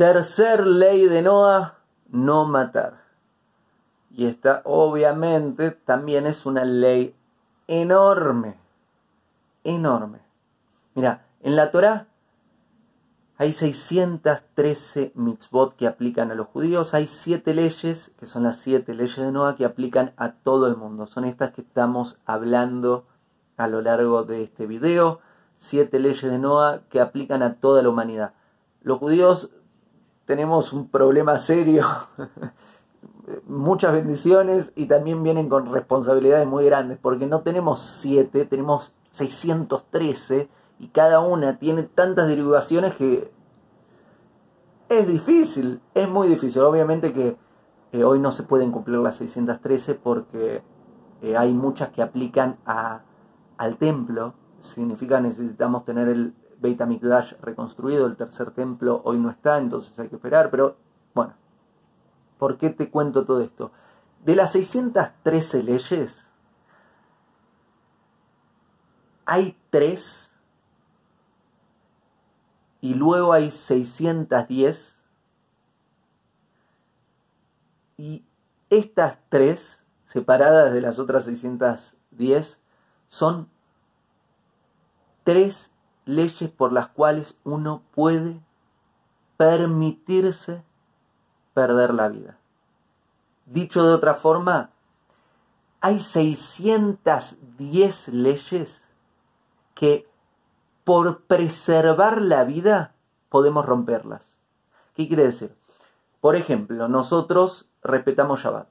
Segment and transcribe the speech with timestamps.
[0.00, 1.74] Tercer ley de Noah,
[2.08, 3.02] no matar.
[4.10, 7.14] Y esta obviamente también es una ley
[7.66, 8.56] enorme,
[9.62, 10.20] enorme.
[10.94, 12.06] Mira, en la Torá
[13.36, 18.94] hay 613 mitzvot que aplican a los judíos, hay siete leyes, que son las siete
[18.94, 21.08] leyes de Noah, que aplican a todo el mundo.
[21.08, 23.04] Son estas que estamos hablando
[23.58, 25.20] a lo largo de este video.
[25.58, 28.32] Siete leyes de Noah que aplican a toda la humanidad.
[28.82, 29.50] Los judíos
[30.30, 31.84] tenemos un problema serio,
[33.48, 40.48] muchas bendiciones y también vienen con responsabilidades muy grandes, porque no tenemos siete, tenemos 613
[40.78, 43.32] y cada una tiene tantas derivaciones que
[44.88, 46.62] es difícil, es muy difícil.
[46.62, 47.36] Obviamente que
[47.90, 50.62] eh, hoy no se pueden cumplir las 613 porque
[51.22, 53.00] eh, hay muchas que aplican a,
[53.56, 54.34] al templo.
[54.60, 60.08] Significa necesitamos tener el Beit HaMikdash reconstruido, el tercer templo hoy no está, entonces hay
[60.08, 60.50] que esperar.
[60.50, 60.76] Pero
[61.14, 61.34] bueno,
[62.38, 63.72] ¿por qué te cuento todo esto?
[64.24, 66.30] De las 613 leyes,
[69.24, 70.30] hay tres
[72.80, 75.02] y luego hay 610
[77.96, 78.24] y
[78.70, 82.58] estas tres separadas de las otras 610
[83.08, 83.48] son
[85.24, 85.70] tres
[86.10, 88.40] leyes por las cuales uno puede
[89.36, 90.64] permitirse
[91.54, 92.36] perder la vida.
[93.46, 94.70] Dicho de otra forma,
[95.80, 98.82] hay 610 leyes
[99.74, 100.08] que
[100.84, 102.92] por preservar la vida
[103.28, 104.26] podemos romperlas.
[104.94, 105.56] ¿Qué quiere decir?
[106.20, 108.68] Por ejemplo, nosotros respetamos Shabbat.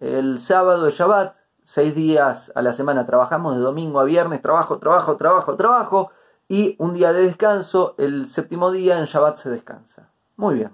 [0.00, 4.78] El sábado de Shabbat, seis días a la semana trabajamos, de domingo a viernes, trabajo,
[4.78, 6.10] trabajo, trabajo, trabajo,
[6.48, 10.08] y un día de descanso, el séptimo día en Shabbat se descansa.
[10.36, 10.72] Muy bien.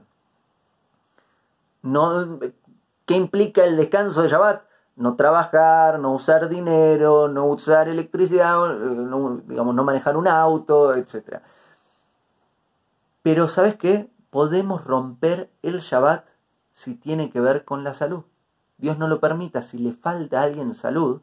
[1.82, 2.38] No,
[3.06, 4.68] ¿Qué implica el descanso de Shabbat?
[4.98, 11.40] no trabajar, no usar dinero, no usar electricidad, no, digamos, no manejar un auto, etc.
[13.22, 14.10] Pero ¿sabes qué?
[14.30, 16.26] Podemos romper el Shabbat
[16.72, 18.24] si tiene que ver con la salud.
[18.76, 21.20] Dios no lo permita, si le falta a alguien salud,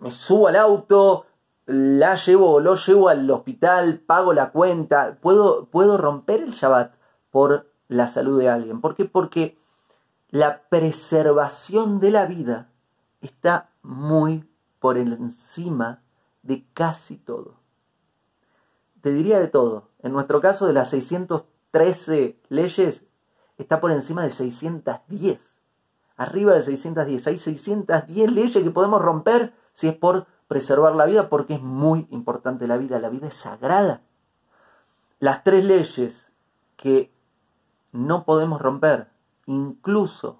[0.00, 1.26] me subo al auto,
[1.66, 6.94] la llevo, lo llevo al hospital, pago la cuenta, puedo, puedo romper el Shabbat
[7.30, 8.80] por la salud de alguien.
[8.80, 9.04] ¿Por qué?
[9.04, 9.58] Porque
[10.30, 12.68] la preservación de la vida
[13.20, 14.48] está muy
[14.78, 16.02] por encima
[16.42, 17.54] de casi todo.
[19.00, 19.88] Te diría de todo.
[20.02, 23.04] En nuestro caso, de las 613 leyes,
[23.58, 25.60] está por encima de 610.
[26.16, 27.26] Arriba de 610.
[27.26, 32.06] Hay 610 leyes que podemos romper si es por preservar la vida, porque es muy
[32.10, 33.00] importante la vida.
[33.00, 34.02] La vida es sagrada.
[35.18, 36.30] Las tres leyes
[36.76, 37.12] que
[37.90, 39.08] no podemos romper
[39.46, 40.38] incluso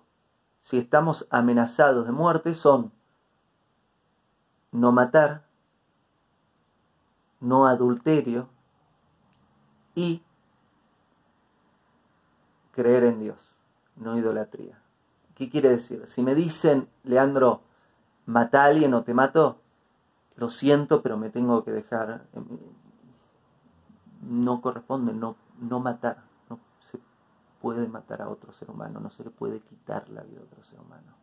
[0.62, 2.92] si estamos amenazados de muerte, son
[4.70, 5.42] no matar,
[7.40, 8.48] no adulterio
[9.96, 10.22] y
[12.70, 13.52] creer en Dios,
[13.96, 14.80] no idolatría.
[15.34, 16.06] ¿Qué quiere decir?
[16.06, 17.62] Si me dicen, Leandro,
[18.26, 19.58] mata a alguien o te mato,
[20.36, 22.26] lo siento, pero me tengo que dejar.
[24.22, 26.24] No corresponde no, no matar
[27.64, 30.62] puede matar a otro ser humano, no se le puede quitar la vida a otro
[30.64, 31.14] ser humano.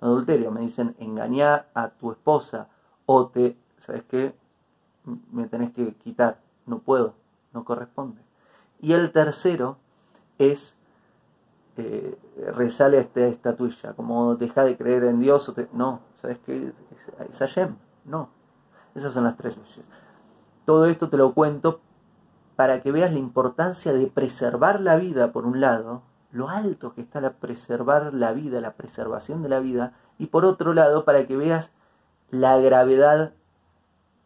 [0.00, 2.66] adulterio, me dicen engañar a tu esposa
[3.06, 4.34] o te, ¿sabes qué?
[5.30, 7.14] Me tenés que quitar, no puedo,
[7.52, 8.20] no corresponde.
[8.80, 9.76] Y el tercero
[10.38, 10.74] es,
[11.76, 12.18] eh,
[12.52, 16.72] resale esta estatuilla, como deja de creer en Dios, o no, ¿sabes qué?
[17.30, 18.35] Es Hashem, no.
[18.96, 19.84] Esas son las tres leyes.
[20.64, 21.80] Todo esto te lo cuento
[22.56, 26.02] para que veas la importancia de preservar la vida, por un lado,
[26.32, 30.46] lo alto que está la preservar la vida, la preservación de la vida, y por
[30.46, 31.70] otro lado, para que veas
[32.30, 33.34] la gravedad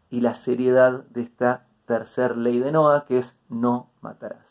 [0.08, 4.46] y la seriedad de esta tercer ley de Noah, que es no matarás.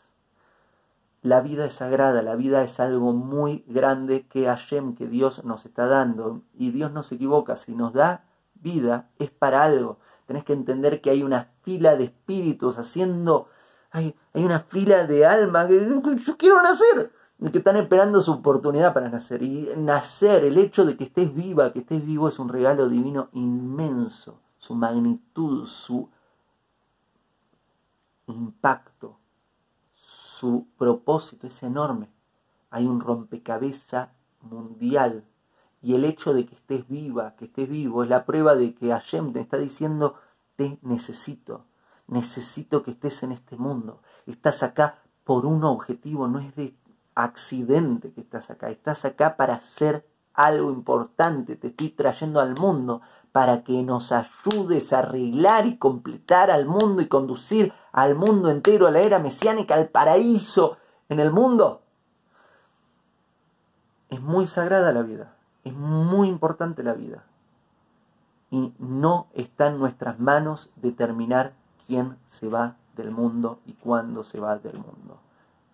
[1.22, 5.64] La vida es sagrada, la vida es algo muy grande que Hashem, que Dios nos
[5.64, 8.24] está dando, y Dios no se equivoca, si nos da
[8.54, 9.98] vida es para algo.
[10.30, 13.48] Tenés que entender que hay una fila de espíritus haciendo
[13.90, 17.12] hay, una fila de almas que yo quiero nacer,
[17.50, 19.42] que están esperando su oportunidad para nacer.
[19.42, 23.28] Y nacer, el hecho de que estés viva, que estés vivo, es un regalo divino
[23.32, 24.38] inmenso.
[24.58, 26.08] Su magnitud, su
[28.28, 29.18] impacto,
[29.96, 32.08] su propósito es enorme.
[32.70, 34.10] Hay un rompecabezas
[34.42, 35.24] mundial.
[35.82, 38.88] Y el hecho de que estés viva, que estés vivo, es la prueba de que
[38.88, 40.16] Hashem te está diciendo,
[40.56, 41.64] te necesito
[42.10, 44.02] necesito que estés en este mundo.
[44.26, 46.74] Estás acá por un objetivo, no es de
[47.14, 53.00] accidente que estás acá, estás acá para hacer algo importante, te estoy trayendo al mundo
[53.32, 58.86] para que nos ayudes a arreglar y completar al mundo y conducir al mundo entero
[58.86, 60.78] a la era mesiánica, al paraíso
[61.08, 61.82] en el mundo.
[64.08, 67.24] Es muy sagrada la vida, es muy importante la vida.
[68.50, 71.52] Y no está en nuestras manos determinar
[71.86, 75.18] quién se va del mundo y cuándo se va del mundo.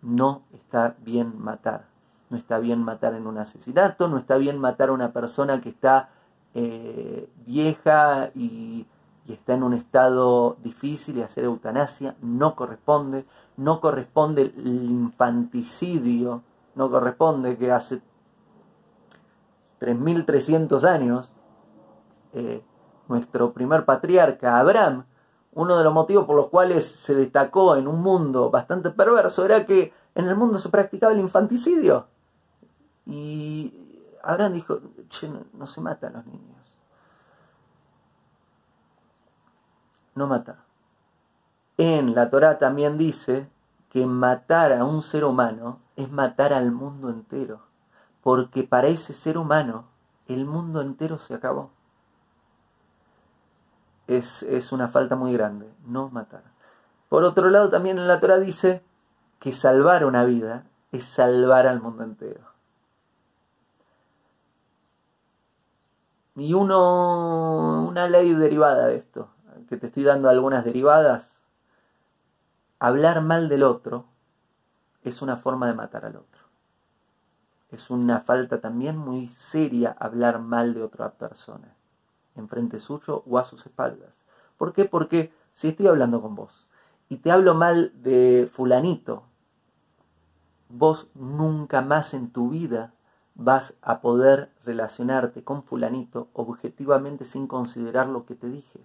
[0.03, 1.87] No está bien matar.
[2.29, 5.69] No está bien matar en un asesinato, no está bien matar a una persona que
[5.69, 6.11] está
[6.55, 8.85] eh, vieja y,
[9.27, 12.17] y está en un estado difícil y hacer eutanasia.
[12.21, 13.25] No corresponde.
[13.57, 16.43] No corresponde el infanticidio.
[16.75, 18.01] No corresponde que hace
[19.87, 21.31] 3.300 años
[22.33, 22.63] eh,
[23.09, 25.05] nuestro primer patriarca, Abraham,
[25.53, 29.65] uno de los motivos por los cuales se destacó en un mundo bastante perverso era
[29.65, 32.09] que en el mundo se practicaba el infanticidio.
[33.07, 33.73] Y
[34.23, 34.81] Abraham dijo,
[35.55, 36.57] no, se matan los niños.
[40.15, 40.57] No matar.
[41.79, 43.49] En la Torah también dice
[43.91, 47.61] que matar a un ser humano es matar al mundo entero,
[48.27, 49.85] porque para ese ser humano
[50.27, 51.71] el mundo entero se acabó
[54.09, 56.43] es, una falta muy grande, no matar.
[57.09, 58.83] Por otro lado, también en la Torah dice
[59.39, 62.41] que salvar una vida es salvar al mundo entero.
[66.35, 69.29] Y una ley derivada de esto,
[69.69, 71.39] que te estoy dando algunas derivadas,
[72.81, 74.05] hablar mal del otro
[75.05, 76.46] es una forma de matar al otro.
[77.71, 81.77] Es una falta también muy seria hablar mal de otra persona
[82.37, 84.11] enfrente suyo o a sus espaldas.
[84.57, 84.85] ¿Por qué?
[84.85, 86.67] Porque si estoy hablando con vos
[87.09, 89.25] y te hablo mal de fulanito,
[90.69, 92.93] vos nunca más en tu vida
[93.35, 98.81] vas a poder relacionarte con fulanito objetivamente sin considerar lo que te dije.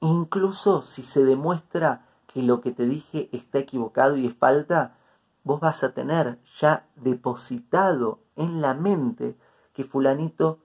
[0.00, 4.96] Incluso si se demuestra que lo que te dije está equivocado y es falta,
[5.44, 9.36] vos vas a tener ya depositado en la mente
[9.74, 10.58] que fulanito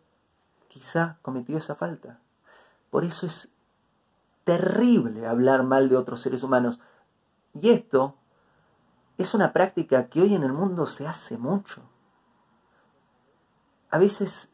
[0.70, 2.20] quizá cometió esa falta.
[2.90, 3.50] Por eso es
[4.46, 6.80] terrible hablar mal de otros seres humanos.
[7.54, 8.16] Y esto
[9.18, 11.82] es una práctica que hoy en el mundo se hace mucho.
[13.92, 14.50] A veces,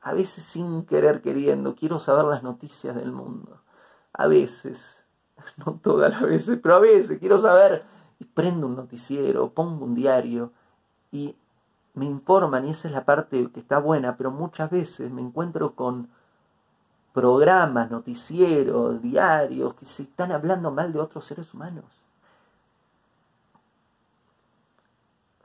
[0.00, 3.62] a veces sin querer queriendo, quiero saber las noticias del mundo.
[4.12, 5.00] A veces,
[5.64, 7.84] no todas las veces, pero a veces quiero saber
[8.18, 10.52] y prendo un noticiero, pongo un diario
[11.12, 11.36] y
[11.94, 15.74] me informan y esa es la parte que está buena, pero muchas veces me encuentro
[15.74, 16.08] con
[17.12, 21.84] programas, noticieros, diarios que se están hablando mal de otros seres humanos.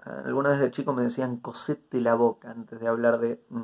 [0.03, 3.41] Alguna vez de chico me decían cosete la boca antes de hablar de...
[3.49, 3.63] Mm.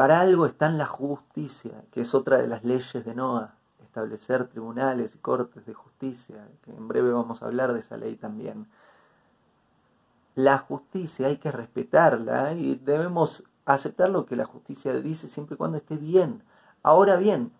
[0.00, 4.48] Para algo está en la justicia, que es otra de las leyes de Noah establecer
[4.48, 8.66] tribunales y cortes de justicia, que en breve vamos a hablar de esa ley también.
[10.36, 15.58] La justicia hay que respetarla y debemos aceptar lo que la justicia dice siempre y
[15.58, 16.44] cuando esté bien.
[16.82, 17.52] Ahora bien,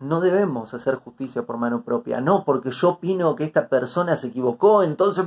[0.00, 4.26] no debemos hacer justicia por mano propia, no porque yo opino que esta persona se
[4.26, 5.24] equivocó, entonces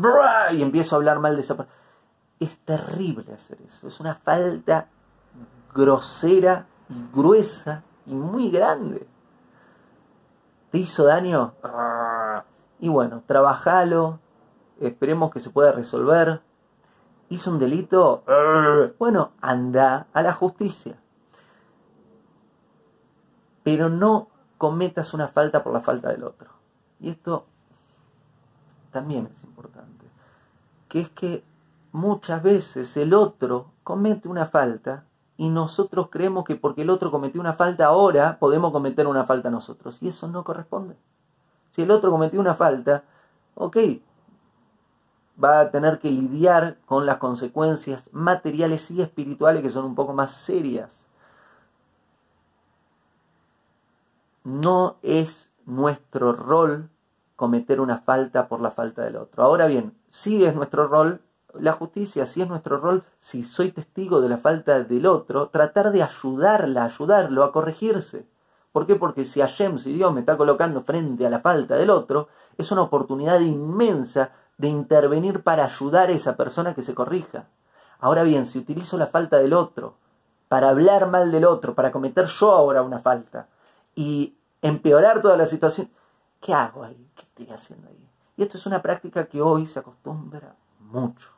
[0.52, 1.76] y empiezo a hablar mal de esa persona.
[2.40, 4.90] Es terrible hacer eso, es una falta
[5.76, 9.06] grosera y gruesa y muy grande.
[10.72, 11.54] ¿Te hizo daño?
[12.80, 14.20] Y bueno, trabajalo,
[14.80, 16.42] esperemos que se pueda resolver.
[17.30, 18.24] ¿Hizo un delito?
[18.98, 20.98] Bueno, anda a la justicia.
[23.64, 26.52] Pero no cometas una falta por la falta del otro.
[27.00, 27.46] Y esto
[28.92, 30.06] también es importante.
[30.88, 31.44] Que es que
[31.92, 35.06] muchas veces el otro comete una falta
[35.38, 39.50] y nosotros creemos que porque el otro cometió una falta ahora, podemos cometer una falta
[39.50, 40.02] nosotros.
[40.02, 40.96] Y eso no corresponde.
[41.72, 43.04] Si el otro cometió una falta,
[43.56, 43.78] ok,
[45.44, 50.14] va a tener que lidiar con las consecuencias materiales y espirituales que son un poco
[50.14, 50.90] más serias.
[54.46, 56.90] No es nuestro rol
[57.36, 59.44] cometer una falta por la falta del otro.
[59.44, 61.22] Ahora bien, sí es nuestro rol
[61.60, 65.92] la justicia, si es nuestro rol, si soy testigo de la falta del otro, tratar
[65.92, 68.26] de ayudarla, ayudarlo a corregirse.
[68.72, 68.96] ¿Por qué?
[68.96, 72.72] Porque si Hashem, si Dios me está colocando frente a la falta del otro, es
[72.72, 77.46] una oportunidad inmensa de intervenir para ayudar a esa persona que se corrija.
[78.00, 79.96] Ahora bien, si utilizo la falta del otro
[80.48, 83.48] para hablar mal del otro, para cometer yo ahora una falta
[83.96, 85.90] y empeorar toda la situación,
[86.42, 87.10] ¿qué hago ahí?
[87.16, 88.10] ¿Qué estoy haciendo ahí?
[88.38, 91.35] Y esto es una práctica que hoy se acostumbra mucho.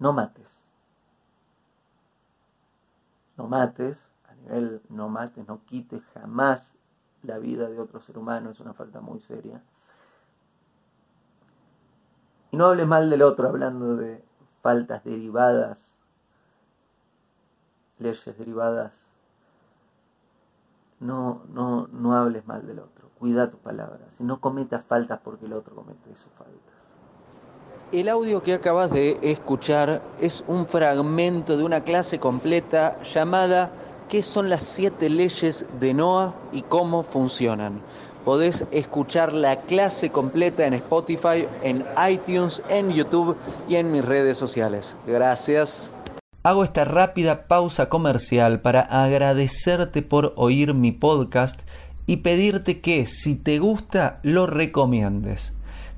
[0.00, 0.48] No mates.
[3.36, 3.96] No mates,
[4.28, 6.74] a nivel no mates, no quites jamás
[7.22, 9.62] la vida de otro ser humano, es una falta muy seria.
[12.50, 14.24] Y no hables mal del otro hablando de
[14.62, 15.92] faltas derivadas,
[17.98, 18.92] leyes derivadas.
[20.98, 23.08] No, no, no hables mal del otro.
[23.18, 24.14] Cuida tus palabras.
[24.18, 26.79] Y no cometas faltas porque el otro comete sus faltas.
[27.92, 33.72] El audio que acabas de escuchar es un fragmento de una clase completa llamada
[34.08, 37.80] ¿Qué son las siete leyes de Noah y cómo funcionan?
[38.24, 43.36] Podés escuchar la clase completa en Spotify, en iTunes, en YouTube
[43.68, 44.96] y en mis redes sociales.
[45.04, 45.92] Gracias.
[46.44, 51.62] Hago esta rápida pausa comercial para agradecerte por oír mi podcast
[52.06, 55.54] y pedirte que si te gusta lo recomiendes.